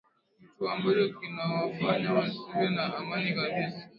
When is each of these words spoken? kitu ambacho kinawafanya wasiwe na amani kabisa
kitu 0.39 0.63
ambacho 0.71 1.05
kinawafanya 1.17 2.09
wasiwe 2.17 2.65
na 2.75 2.83
amani 2.99 3.29
kabisa 3.37 3.83